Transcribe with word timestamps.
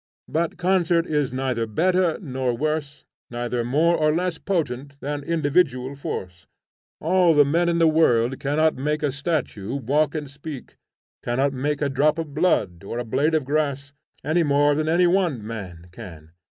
But 0.27 0.57
concert 0.57 1.05
is 1.05 1.31
neither 1.31 1.67
better 1.67 2.17
nor 2.19 2.57
worse, 2.57 3.05
neither 3.29 3.63
more 3.63 3.97
nor 3.97 4.11
less 4.15 4.39
potent 4.39 4.99
than 4.99 5.21
individual 5.23 5.93
force. 5.93 6.47
All 6.99 7.35
the 7.35 7.45
men 7.45 7.69
in 7.69 7.77
the 7.77 7.85
world 7.87 8.39
cannot 8.39 8.73
make 8.73 9.03
a 9.03 9.11
statue 9.11 9.75
walk 9.75 10.15
and 10.15 10.27
speak, 10.27 10.75
cannot 11.23 11.53
make 11.53 11.83
a 11.83 11.87
drop 11.89 12.17
of 12.17 12.33
blood, 12.33 12.83
or 12.83 12.97
a 12.97 13.05
blade 13.05 13.35
of 13.35 13.45
grass, 13.45 13.93
any 14.23 14.41
more 14.41 14.73
than 14.73 15.13
one 15.13 15.45
man 15.45 15.85
can. 15.91 16.31